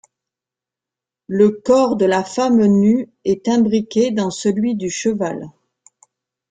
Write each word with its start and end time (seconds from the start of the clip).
Le 1.27 1.51
corps 1.51 1.95
de 1.95 2.05
la 2.05 2.23
femme 2.23 2.65
nue 2.65 3.13
est 3.23 3.47
imbriqué 3.47 4.09
dans 4.09 4.31
celui 4.31 4.73
du 4.73 4.89
cheval. 4.89 5.51